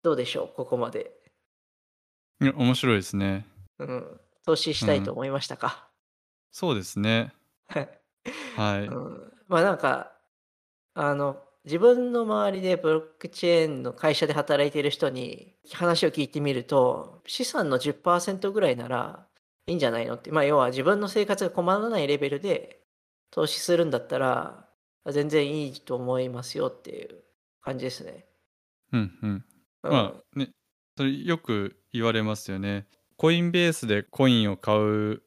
[0.04, 1.12] どうでしょう、ここまで。
[2.42, 3.48] いや、面白いですね。
[3.80, 4.20] うん。
[4.46, 5.87] 投資したいと思いましたか？
[6.52, 7.34] そうですね。
[7.68, 7.82] は
[8.80, 8.88] い。
[8.88, 10.12] うん、まあなんか
[10.94, 19.28] あの自分の周りでブロックチェーンの会社で働いている人に話を聞いてみると資産の10%ぐらいなら
[19.68, 22.82] いいんじゃないのってまあ要は自分の生活が困らないレベルで
[23.32, 24.66] 投資するんだったら
[25.06, 27.24] 全然いいと思いますよっていう
[27.62, 28.26] 感じですね。
[28.94, 29.46] うんうん。
[29.84, 30.50] うんまあね、
[30.98, 32.88] それよく言われますよね。
[33.18, 35.22] コインベースでコインを買う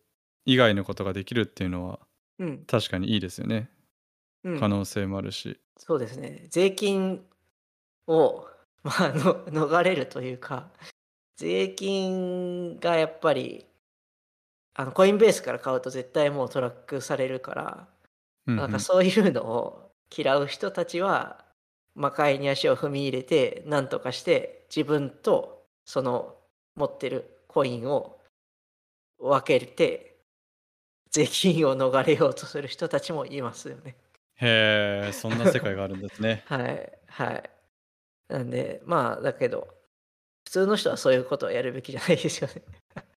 [0.52, 2.00] 以外のことができるっていうのは
[2.40, 3.70] うん確かにいいですよね。
[4.42, 5.60] うん可能性もあるし。
[5.76, 6.46] そうですね。
[6.48, 7.24] 税金
[8.06, 8.46] を、
[8.82, 10.70] まあ、の逃れるというか、
[11.36, 13.66] 税金がやっぱり、
[14.74, 17.88] あのコインベースから買うと絶対もうトラックされるから、
[18.46, 21.44] うんうんなんかそういうのを嫌う人たちは、
[21.94, 26.36] 魔界に足を踏み入れて、なんとかして自分とその
[26.76, 28.18] 持ってるコインを
[29.18, 30.09] 分けて、
[31.10, 33.96] 税金を逃れようとする人たちもいますよね。
[34.36, 36.44] へえ、そんな世界があるんですね。
[36.48, 37.50] はいはい。
[38.28, 39.68] なんで、まあ、だけど、
[40.44, 42.62] 普通の人はそういうことをやるべきじゃないですよね。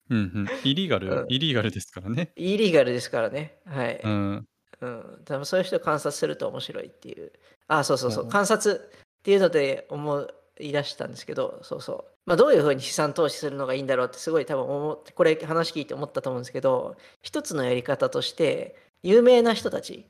[0.10, 0.48] うんうん。
[0.66, 2.32] イリーガル、うんイリーガルですからね。
[2.36, 3.60] イリーガルですからね。
[3.66, 4.02] はい。
[4.04, 4.48] うん。
[4.82, 5.22] うん。
[5.24, 7.32] 多分そういう人を観察すると面白いっていう。
[7.68, 8.24] あ、そうそうそう。
[8.26, 10.28] うん観察っていうので思
[10.60, 12.06] い出したんですけど、そうそう。
[12.26, 20.06] まあ、どういうふうに資産投資するのがいいんだろうってすごい多分思って、これ話聞いて思ったと思うんですけど、一つのやり方として、有名な人たち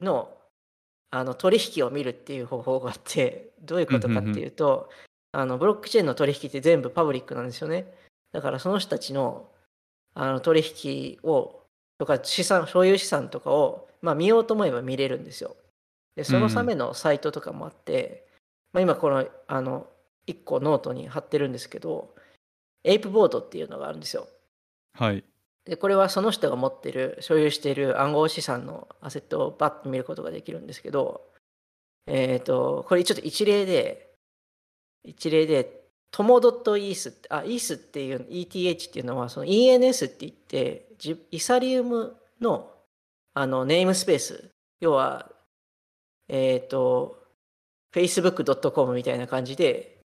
[0.00, 0.36] の
[1.10, 4.90] あの取引を見るっていう方法があって、どういうことかっていうと、
[5.32, 7.86] あのブロックチェーンの取引って全部パブリックなんですよね。
[8.32, 9.48] だからその人たちの
[10.14, 11.62] あの取引を
[11.98, 15.56] とか資産所有資産とかを、まあ、見ようと思えば見れるんですよ。
[16.16, 18.23] でそのためのサイトとかもあって、
[18.74, 19.86] まあ、今このあの
[20.26, 22.14] 1個ノートに貼ってるんですけど
[22.82, 24.26] エイプボードっていうのがあるんですよ。
[24.92, 25.24] はい。
[25.64, 31.22] でこれはその人が持ってる所有している暗号資産のアセットをバッと見ることができるんですけど
[32.06, 34.10] えっ、とこれちょっと一例で
[35.04, 42.70] 一例でトモドットイースあイースっていう ETH っていうのはその ENS って言ってじイサリウムの
[43.32, 45.30] あのネームスペース要は
[46.28, 47.23] えっ、と
[47.94, 50.00] facebook.com みたいな感じで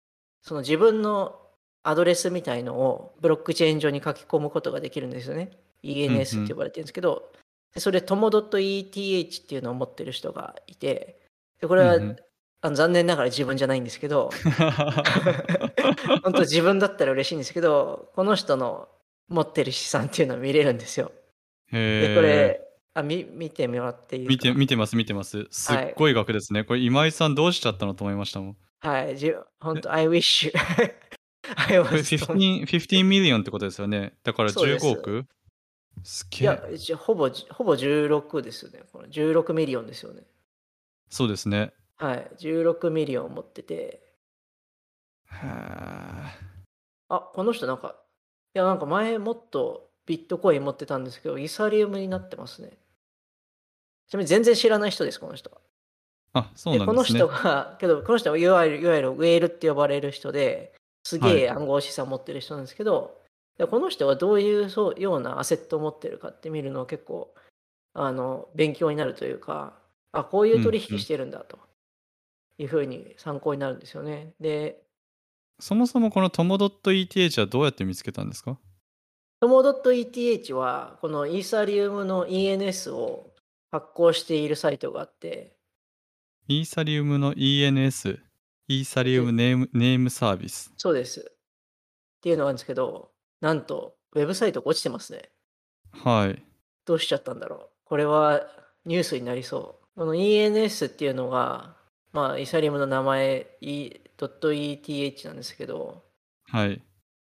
[0.43, 1.41] その自分の
[1.83, 5.51] アドレスみたいのをブロックチェーン上に書き込むことができるんですよね。
[5.83, 7.31] ENS って呼ばれてるんですけど、
[7.75, 11.21] でそれ tomo.eth っていうのを持ってる人がいて、
[11.61, 12.17] でこれは、うんうん
[12.65, 14.31] あの残念ながら自分じゃないんですけど、
[16.25, 18.89] 本当自分だったら嬉しいんですけど、この人の
[19.29, 21.13] 持ってる資産っていうのを見れるんですよ。
[21.71, 22.64] で、これ、
[22.95, 24.49] あ見見てもらっていいですか？
[24.49, 25.47] 見て、見てます、見てます。
[25.51, 26.65] すっごい額ですね。
[26.65, 28.57] これ、今井さんどうしちゃったのと思いましたもん。
[28.81, 30.53] はい、じ本当 I wish
[31.57, 34.19] I これ was 15、15ミリオンってことですよね。
[34.23, 35.27] だからそうです15億？
[36.03, 38.83] すげいやえ。、一応ほぼ、ほぼ16ですよね。
[38.93, 40.23] これ16ミリオンですよね。
[41.11, 41.73] そうですね。
[41.97, 44.03] はい、16ミリオン持ってて、
[45.31, 46.55] へえ。
[47.09, 47.97] あ、この人なんか、
[48.55, 52.79] いや、なんか前もっとビットコイン持ってたんですけど、イーサリアムになってますね。
[54.09, 55.59] ちなみに全然知らない人です、この人は。
[56.35, 57.21] あ、そうなんこのですね。
[57.21, 63.21] 人が、けど、この人はいわゆる、いわゆる whale って呼ばれる人で、すげえは暗号資産持ってる人なんですけど、
[63.59, 67.33] でこの人がどういうそうようなアセットを持ってるかって見るのは結構、
[67.93, 69.79] あの、勉強になるというか、
[70.13, 71.59] あ、こういう取引してるんだと
[72.59, 74.33] いうふうに参考になるんですよね。
[74.41, 74.83] で、
[75.61, 78.59] そもそもこの tomo.eth はどうやって見つけたんですか
[79.41, 83.31] ？tomo.eth は、このイーサリウムの ENS を
[83.75, 85.57] 発行しているサイトがあって、
[86.47, 88.21] イーサリウムの ENS、
[88.69, 90.73] イーサリウムネームネームサービス。
[90.77, 91.29] そうです。
[91.29, 93.11] っていうのがあるんですけど、
[93.41, 95.29] なんと、ウェブサイトが落ちてますね。
[95.91, 96.41] はい。
[96.85, 97.69] どうしちゃったんだろう。
[97.85, 98.47] これは
[98.85, 99.99] ニュースになりそう。
[99.99, 101.75] この ENS っていうのが、
[102.13, 106.05] まあ、イーサリアムの名前、E- .eth なんですけど、
[106.47, 106.81] はい。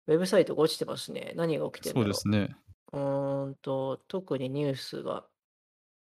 [0.09, 1.35] ウェブサイトが落ちてますね。
[1.37, 2.57] 何が起きてるんそうだろですね。
[2.92, 2.98] う。
[3.50, 5.24] んと、特にニュースが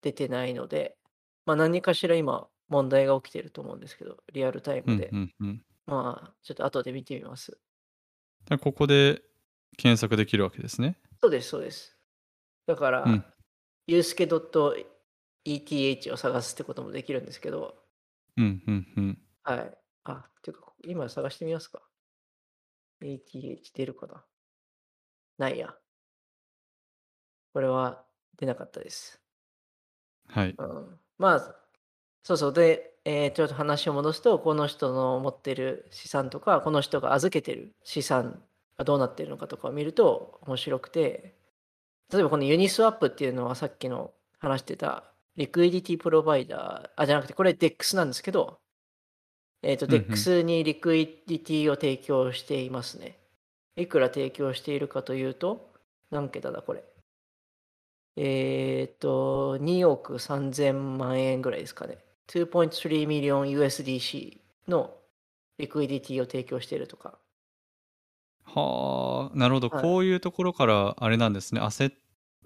[0.03, 0.99] 出てないので、
[1.47, 5.11] まあ何かしら今問題が起きてると思うんですけど、リアルタイうんムで。
[5.11, 5.65] うんうん。
[5.87, 7.59] まあ、ちょっと後で見てみます。
[8.49, 9.21] でここで
[9.77, 10.99] 検索できるわけですね。
[11.21, 11.97] そうです、そうです。
[12.67, 13.23] だかうん。
[13.23, 13.35] ら、
[13.87, 14.25] ユースケ
[15.45, 17.83] .eth を探すってこともできるんですけど、
[18.37, 19.19] うんうんうん。
[19.43, 19.77] はい。
[20.05, 21.81] あ、ていうか、今探してみますか。
[23.01, 24.27] ATH 出るかな
[25.37, 25.77] ないや。
[27.53, 28.05] これは
[28.37, 29.22] 出なかったです。
[30.33, 30.59] はい。
[30.59, 31.55] うん、まあ、
[32.23, 32.53] そうそう。
[32.53, 38.43] で、えーちょっと話を戻すと、この人の持ってる資産とか、この人が預けてる資産
[38.77, 41.35] がどうなってるのかとかを見ると面白くて、
[42.11, 48.59] 例えばこのユニスワップっていうのはさっきの話してた liquidity provider、あ、じゃなくてこれ DEX なんですけど、
[49.63, 53.19] えっ、と、うんうん DEX に liquidity を提供していますね。
[53.75, 55.73] いくら提供しているかというと、
[56.11, 56.83] 何桁だこれ？
[58.15, 61.97] えっ、と、2億3000万円ぐらいですかね。
[62.27, 64.95] 2.3 million USDC の
[65.57, 67.17] リクイディティを提供しているとか。
[68.45, 69.69] はあ、なるほど。
[69.69, 71.61] はいこういうところからあれなんですね。
[71.61, 71.91] アセ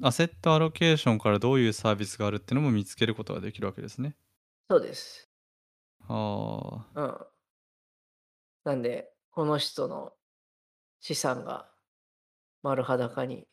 [0.02, 4.16] アセットアロケーションからどういうサービスがあるっていうのも見つけることができるわけですね。
[4.70, 5.28] そうです。
[6.08, 7.02] はあ。
[7.02, 7.18] うん。
[8.64, 10.14] なんで、この人の
[11.00, 11.68] 資産が
[12.62, 13.48] 丸裸に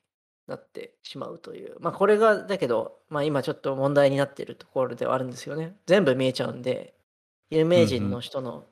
[0.46, 1.76] なってしまうという。
[1.80, 5.76] まあ、これが、だけど、まあ、今ちょっと問題になっているところではあるんですよね。
[5.86, 6.94] 全部見えちゃうんで、
[7.50, 8.66] 有名人の人の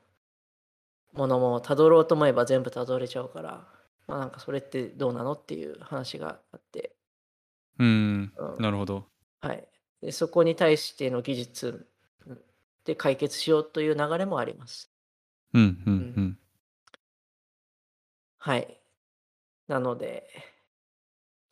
[1.13, 3.67] ものもたどろうと思えば全部たどれちゃうから、
[4.07, 6.97] まあ、なんかそれってどうなのっていう話があって、
[7.79, 8.33] うん。
[8.37, 9.07] うんなるほど。
[9.41, 9.69] はい。
[10.01, 11.87] でそこに対しての技術
[12.85, 14.91] で解決しようという流れもあります。
[15.55, 16.39] うんうんうん。
[18.39, 18.81] はい。
[19.69, 20.29] なので、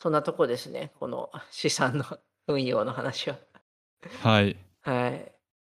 [0.01, 0.93] そんなとこですね。
[0.99, 2.05] この 資産の
[2.47, 3.39] 運用の話は。
[4.23, 4.57] はい。
[4.81, 5.33] はい。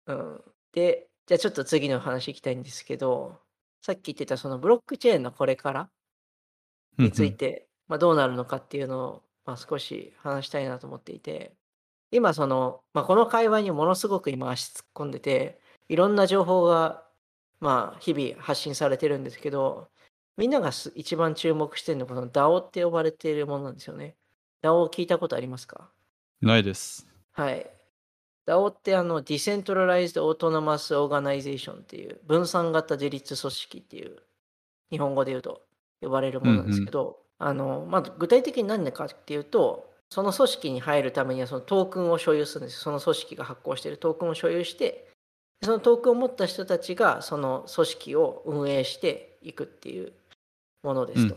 [0.07, 0.43] うん。
[0.71, 3.39] で、じゃあちょっと次の話いきたいんですけど、
[3.81, 5.89] さっき言ってたそのブロックチェーンのこれから
[6.97, 11.55] について、まあ、どうなるのかっていうのを、まあ、少し話したいなと思っていて、
[12.11, 17.07] 今その、まあ、この会話にものすごく今足突っ込んでて、いろんな情報が、
[17.59, 19.89] まあ、日々発信されてるんですけど、
[20.37, 24.15] みんながす一番注目してるのはこの DAO って呼ばれているものなんですよね。
[24.63, 25.89] DAO を聞いたことありますか？
[26.41, 27.07] ないです。
[27.31, 27.69] はい。
[28.47, 34.17] DAO ってあの、Decentralized Autonomous Organization っていう分散型自立組織っていう
[34.91, 35.61] 日本語で言うと
[36.01, 42.81] 呼ばれるものなんですけど、あの、まあ、具体的に何かっていうと、その組織に入るためにはそのトークンを所有するんですよ。
[42.81, 45.09] その組織が発行しているトークンを所有して、
[45.63, 50.13] そのトークンを持った人たちがその組織を運営していくっていう
[50.85, 51.35] ものですと。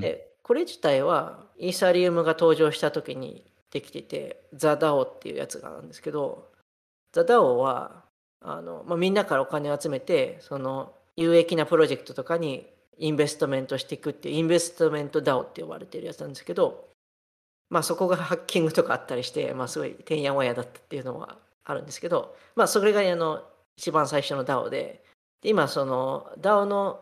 [0.00, 6.48] でこれ自体はイーサリウムが登場した時にできてて TheDAO っていうやつがあるんですけど
[7.12, 8.04] TheDAO は
[8.40, 12.66] あの、まあ、みんなからお金を集めてその有益なプロジェクトとかに
[12.98, 16.88] インベストメントしていくっていうインベストメント DAO って呼ばれてるやつなんですけど
[17.70, 23.42] まあそこがハッキングとかあったりしてまあすごいてんやわんやだったっていうのはあるんですけどまあそれがあの
[23.76, 25.02] 一番最初の DAO で
[25.42, 27.00] で今その DAO の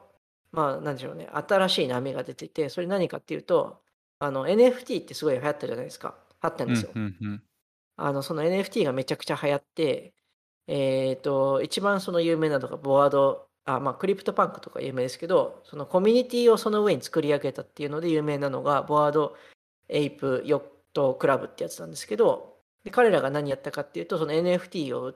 [0.52, 3.82] まあ、なんでしょうね、新しい波が出てて、それ何かっていうと、
[4.18, 6.14] あの、NFT ってすごい流行ったじゃないですか。
[6.42, 6.90] 流行ったんですよ。
[6.94, 7.42] うんうんうん。
[7.96, 10.14] あの、その NFT がめちゃくちゃ流行って、
[10.66, 19.36] えっ、と、一番その有名なのが Bored、あ、まあ、クリプトパンクとか有名ですけど、そのコミュニティをその上に作り上げたっていうので有名なのが、 Bored
[19.88, 25.14] Ape Yacht Club ってやつなんですけど、で彼らが何やったかっていうと、その NFT を、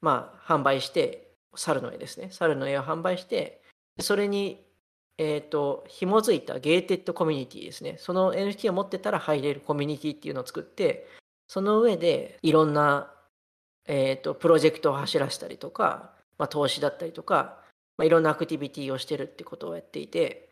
[0.00, 2.30] まあ、販売して、猿の絵ですね。
[2.30, 3.62] 猿の絵を販売して、
[4.00, 4.64] それに、
[5.18, 7.96] えっ、と、紐づいたゲーテッドコミュニティですね。
[7.98, 11.06] その NFT を持ってたら入れるコミュニティっていうのを作って、
[11.46, 13.12] その上でいろんな、
[13.86, 17.62] えっ、と、プロジェクトを走らせたりとか、まあ、投資だったりとか、
[17.96, 20.50] まあ、いろんなアクティビティをしてるってことをやっていて、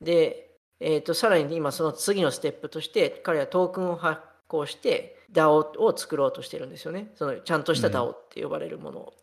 [0.00, 7.10] で、えっ、と、さらに今その次のステップとして、彼はトークンを発行して、DAO を作ろうとしてるんですよね。
[7.16, 9.14] そのちゃんとした DAO って呼ばれるものを。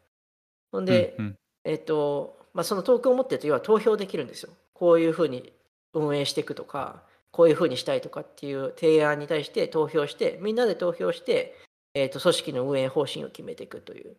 [0.72, 4.52] ほんで、うんうんえっ、と、まあ、そのトークンを持ってると、要は投票できるんですよ。
[4.74, 5.54] こういうふうに
[5.94, 11.58] 運営していくとか、こういうふうにしたいとかっていう提案に対して投票して、みんなで投票して、
[11.94, 14.16] えっ、と、組織の運営方針を決めていくという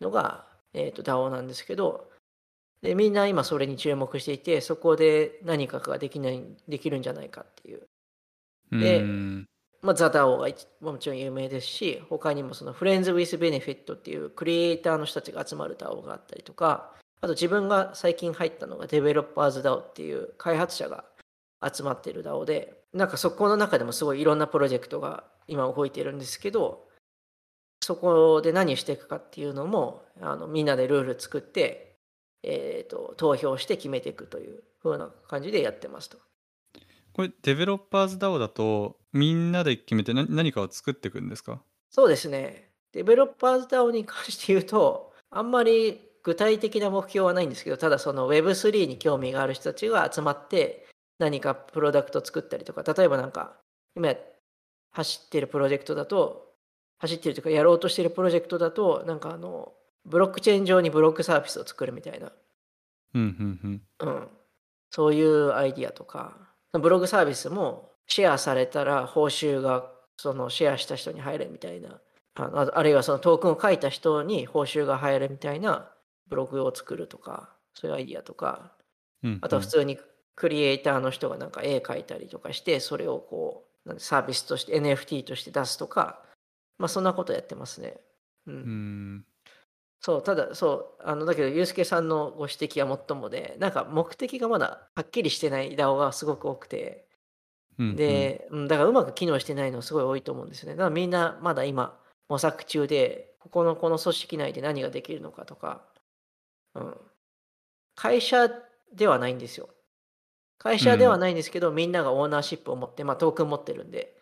[0.00, 2.10] のが、えっ、と、DAO なんですけど、
[2.82, 7.86] で、みんな今それに注目していて、そこで何かができない、できるんじゃないかっていう。
[8.72, 9.46] うでん
[9.82, 10.48] まあ、ザ・ダオが
[10.80, 21.04] もちろん有名ですし、他にもそのフレンズ・ウィス・ベネフィットっていうクリエイターの人たちが集まる DAO があったりとか、あと自分が最近入ったのがデベロッパーズ DAO っていう開発者が
[21.64, 26.88] 集まっている DAO で、なんかそこの中でもすごいいろんなプロジェクトが今動いてるんですけど、
[27.80, 31.96] そこで何していくかっていうのも、あのみんなでルール作って、
[32.42, 36.18] えーと、投票して決めていくという風な感じでやってますと。
[37.12, 41.62] これデベロッパーズ DAO だとみんなで決めて何かを作っていくんですか？
[41.90, 42.70] そうですね。
[42.92, 50.86] デベロッパーズ DAO に関して言うと、あんまり具体的な目標はないんですけど、ただその Web3 に興味がある人たちが集まって
[51.18, 53.56] 何かプロダクト作ったりとか、例えばなんか
[53.96, 54.14] 今
[54.92, 56.52] 走ってるプロジェクトだと、
[56.98, 59.72] 走ってるというかやろうとしてるプロジェクトだと、なんかあの、
[60.04, 62.32] ブロックチェーン上にブロックサービスを作るみたいな。
[63.14, 64.28] うんうんうん。
[64.90, 66.36] そういうアイディアとか、
[66.72, 72.00] ブログサービスもシェアされたら報酬がそのシェアした人に入るみたいな。
[72.34, 75.91] ああるいはそのトークンを書いた人に報酬が入るみたいな
[76.32, 78.72] ブログを作るとか、そういうアイディアとか、
[79.22, 79.98] うんうん、あとは普通に
[80.34, 86.22] クリエイターの人がなんか絵描いたりとかして、それをこう、サービスとして NFT として出すとか、
[86.78, 88.00] まあそんなことやってますね。
[88.46, 88.54] うん。
[88.54, 89.24] うん
[90.04, 97.06] そう、ただ、そう、あの、だけど、ユースケさんのご指摘はもっともで、なんか目的がまだはっきりしてない DAO がすごく多くて、
[97.78, 100.74] うんうん、で、うん、だからうまく機能してないのすごい多いと思うんですよね。
[100.74, 101.96] だからみんなまだ今
[102.28, 105.82] 模索中で、ここのこの組織内で何ができるのかとか、
[106.74, 106.96] うん。
[107.94, 108.48] 会社
[108.94, 109.68] ではないんですよ。
[110.58, 114.16] 会社ではないんですけど、うん、みんながオーナーシップを持って、まあトークン持ってるんで。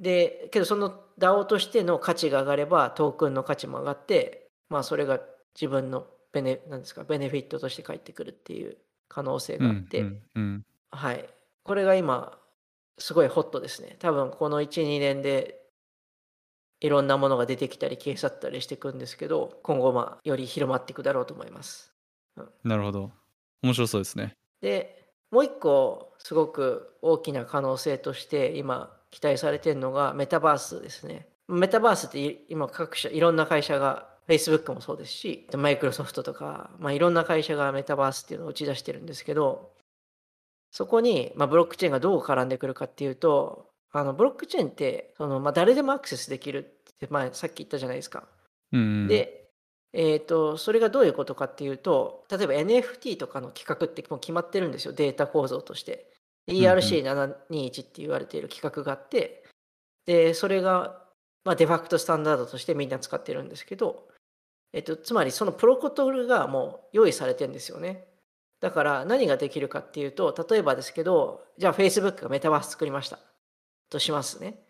[0.00, 5.20] で、けどその DAO としての価値が上がれば、トークンの価値も上がって、まあそれが
[5.54, 8.76] 自分のベネなんですかベネフィットとして返ってくるっていう
[9.08, 11.24] 可能性があって、うんうんうん、はい
[11.62, 12.36] これが今
[12.98, 15.60] すごいホットですね多分この12年で
[16.84, 21.94] いろんなものが出てきたり消え去ったりしていくんですけど今後まあより広まっていくだろうと思います、
[22.36, 23.10] うん、なるほど。
[23.62, 24.36] 面白そうですね。
[24.60, 31.26] でもう一個すごく大きな可能性として今期待されてるのがメタバースですね。
[31.48, 39.72] メタバースって今各社いろんな会社が Facebook もそうですし、マイクロソフトとか、まあ、いろんな会社がメタバースっていうのを打ち出してるんですけど、
[40.70, 48.28] そこに、まあ、ブロックチェーンがどう絡んでくるかっていうと、あのブロックチェーンってその、まあ、誰でもアクセスできるって、まあ、さっき言ったじゃないですか。
[48.72, 49.50] うん、で、
[49.92, 56.12] えーと、それがどういうことかっていうと、例えば NFT とかの企画ってもう決まってるんですよ、データ構造として。
[56.48, 59.44] ERC721 って言われている企画があって、
[60.06, 61.00] で、それが、
[61.44, 64.08] まあ、デファクトスタンダードとしてみんな使ってるんですけど、
[64.72, 68.04] えっと、つまりそのプロコトルがもう用意されてるんですよね。
[68.60, 73.18] だから何ができるかっていうと、例えばですけど、じゃあ Facebook がメタバース作りました
[73.88, 74.63] としますね。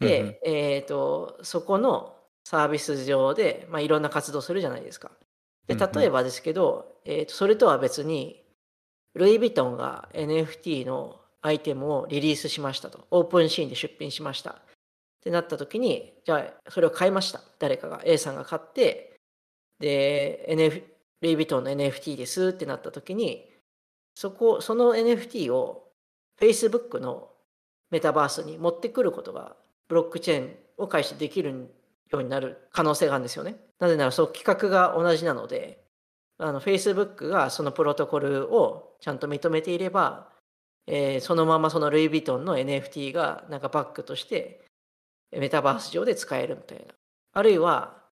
[0.00, 5.10] で、うんうん、えっ、と、そこのサービス上で、まあ、いろんな活動するじゃないですか。
[5.66, 8.44] で、例えばですけど、えーと、それとは別に、
[9.14, 13.06] ルイ・ヴィトンが NFT のアイテムをリリースしましたと。
[13.10, 14.50] オープンシーンで出品しました。
[14.50, 14.54] っ
[15.22, 17.40] てなった時に、じゃあそれを買いました。
[17.58, 19.18] 誰かが、A さんが買って、
[19.80, 20.84] で、NF、
[21.22, 23.50] ルイ・ヴィトンの NFT ですってなった時に、
[24.14, 25.88] そこ、その NFT を
[26.40, 27.30] Facebook の
[27.90, 29.56] メタバースに持ってくることが、
[29.88, 31.70] ブロックチェーンを介してできる
[32.10, 33.56] ようになる可能性があるんですよね。
[33.78, 35.84] なぜなら、その企画が同じなので、
[36.38, 40.28] あの Facebook がそのプロトコルをちゃんと認めていれば、
[40.86, 44.64] えー、そのままそのルイ・ヴィトンの NFT がなんかバックとして
[45.32, 46.94] メタバース上で使えるみたいな。
[47.32, 48.02] あるいは、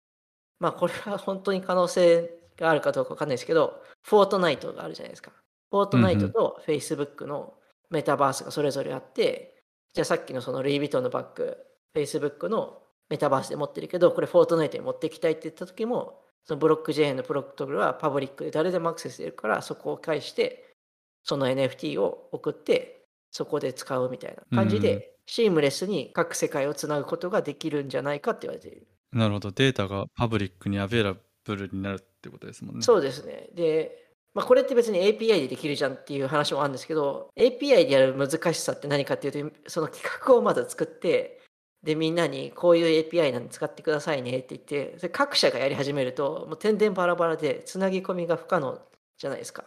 [0.58, 5.32] まあこれは本当に可能性があるかどうかわかんないですけど、フォートナイトがあるじゃないですか。
[5.70, 7.54] フォートナイトと Facebook の
[7.90, 9.53] メタバースがそれぞれあって、
[9.94, 11.56] じゃあさっきのそのルイ・ヴィトンのバッグ、
[11.94, 20.74] Facebook のメタバースで持ってるけど、これフォートナイトに持っていきたいって言った時も、そのブロックチェーンのプロトコルはパブリックで誰でもアクセスできるから、そこを介して、
[21.22, 28.86] その NFT を送って、そこで使うみたいな感じで、シームレスに各世界をつなぐことができるんじゃないかって言われている。
[29.12, 29.52] なるほど。
[29.52, 32.82] データがパブリックにアベラブルになるってことですもんね。
[32.82, 33.48] そうですね。
[33.54, 34.03] で、
[34.34, 41.40] まあ、これって別に API でできるじゃんっていう話もあるんですけど、API でやる難しさって何かっていうと、その企画をまず作って、
[41.84, 48.80] で、みんなにこういう API なんで使ってくださいねって言って、それ各社がやり始めると、もう点々バラバラで、つなぎ込みが不可能
[49.18, 49.64] じゃないですか。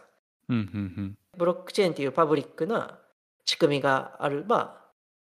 [0.48, 0.66] うんうんう
[1.00, 2.98] ん、ブロックチェーンっていうパブリックな
[3.46, 4.78] 仕組みがあれば、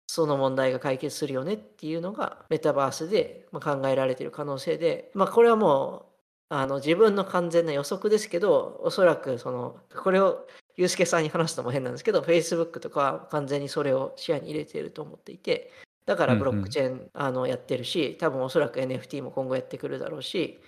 [0.07, 6.06] その問題が解決するよねっていうのがメタバースで考えられている可能性で、まあ、これはもう
[6.49, 15.71] あの自分の完全な予測ですけどおそらくそのこれをユースケさんに話すのも変なんですけど Facebook とかは完全にそれを視野に入れていると思っていて
[16.07, 16.71] だかうんうらブロックん。
[16.71, 20.59] チェーンあのやってるし、多分おそらく NFT も今後やってくるだろうし、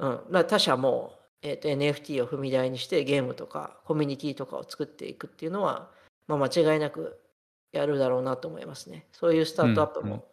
[0.00, 5.90] うん、まあ他社も、えーと NFT を踏み台にしてゲームとかコミュニティとかを作っていくっていうのは、
[6.26, 7.20] まあ、間違いなく
[7.72, 9.06] やるだろうなと思いますね。
[9.12, 10.12] そういうスタートアップうんうん。
[10.14, 10.24] も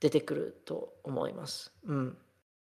[0.00, 1.72] 出てくると思います。
[1.86, 2.18] うん。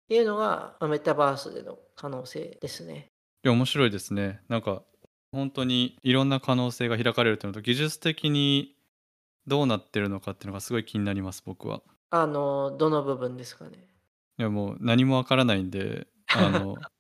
[0.10, 3.12] っていうのが、まあメタバースでの可能性ですね。
[3.43, 4.41] いや、面白いですね。
[4.49, 4.84] なんか、
[5.32, 8.76] 本当にいろんな可能性が開かれるというのと、技術的に
[9.47, 11.84] どうなってるのかっていうのがすごい気になります、僕は。
[12.10, 13.88] あの、どの部分ですかね。
[14.39, 16.76] いや、もう何もわからないんで、あの、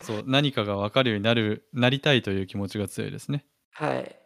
[0.00, 3.46] そう、何かがわかるようになるなりたいという気持ちが強いですね。
[3.72, 4.20] はい。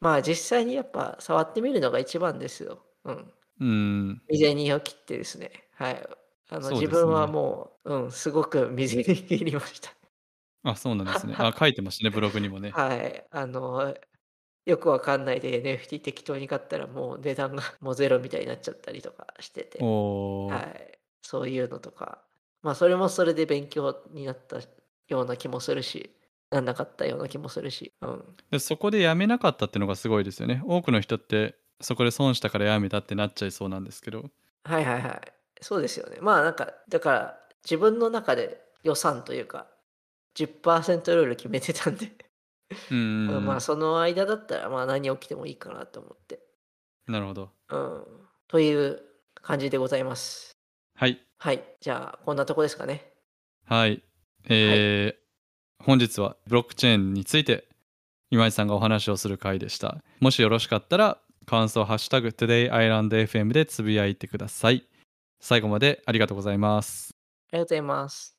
[0.00, 2.84] まあ実際にやっぱ触ってみるのが一番ですよ。
[3.04, 3.34] うん。
[3.60, 4.22] うーん。
[4.28, 5.50] 未然を切ってですね。
[5.74, 6.08] はい。
[6.48, 7.32] あのそうです自分はね。
[7.32, 9.90] もう、うん、すごく未然に切りました。
[10.62, 11.34] あ、そうなんですね。
[11.38, 12.70] あ、書いてましたね、ブログにもね。
[12.70, 13.24] はい。
[13.30, 13.94] あの、
[14.64, 19.78] よくわかんないで NFT 適当に買ったらもう値段がもうゼロみたいになっちゃったりとかしてて。
[19.80, 20.46] おお。
[20.46, 20.98] はい。
[21.22, 22.22] そういうのとか。
[22.62, 24.58] まあそれもそれで勉強になった
[25.08, 26.10] ような気もするし、
[26.50, 27.92] なんなかったような気もするし。
[28.00, 28.36] うん。
[28.50, 30.62] で、そこでやめなかったっていうのがすごいですよね。
[30.64, 34.30] 多くの人って、そこで損したからやめたってなっちゃいそうなんですけど。
[34.64, 35.35] はいはいはい。
[35.60, 36.18] そうですよね。
[36.20, 39.66] まあなんか、だから自分の中で予算というか、
[40.36, 42.12] 10%ルール決めてたんで、
[42.90, 43.60] うんまあうん。
[43.60, 46.40] その間だったらまあ何起きてもいいかなと思って。
[47.06, 47.50] なるほど。
[47.70, 48.04] うん。
[48.48, 49.02] という
[49.34, 50.56] 感じでございます。
[50.94, 51.20] はい。
[51.38, 51.62] はい。
[51.80, 53.12] じゃあこんなとこですかね。
[53.64, 53.90] はい。
[53.90, 54.02] はい。
[54.48, 57.68] えー、本日はブロックチェーンについて
[58.30, 60.02] 今井さんがお話をする回でした。
[60.20, 64.86] もしよろしかったら感想ハッシュタグ TodayIslandFM でつぶやいてください。
[65.40, 67.16] 最後までありがとうございます。
[67.52, 68.35] ありがとうございます。